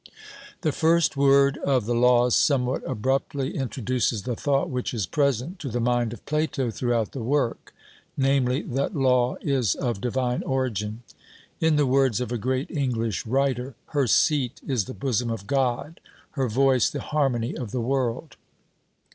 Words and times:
The 0.61 0.71
first 0.71 1.15
word 1.15 1.59
of 1.59 1.85
the 1.85 1.93
Laws 1.93 2.33
somewhat 2.33 2.81
abruptly 2.89 3.53
introduces 3.55 4.23
the 4.23 4.35
thought 4.35 4.67
which 4.67 4.95
is 4.95 5.05
present 5.05 5.59
to 5.59 5.69
the 5.69 5.79
mind 5.79 6.11
of 6.11 6.25
Plato 6.25 6.71
throughout 6.71 7.11
the 7.11 7.21
work, 7.21 7.71
namely, 8.17 8.63
that 8.63 8.95
Law 8.95 9.37
is 9.41 9.75
of 9.75 10.01
divine 10.01 10.41
origin. 10.41 11.03
In 11.59 11.75
the 11.75 11.85
words 11.85 12.19
of 12.19 12.31
a 12.31 12.39
great 12.39 12.71
English 12.71 13.27
writer 13.27 13.75
'Her 13.89 14.07
seat 14.07 14.59
is 14.65 14.85
the 14.85 14.95
bosom 14.95 15.29
of 15.29 15.45
God, 15.45 15.99
her 16.31 16.49
voice 16.49 16.89
the 16.89 17.01
harmony 17.01 17.55
of 17.55 17.69
the 17.69 17.79
world.' 17.79 18.37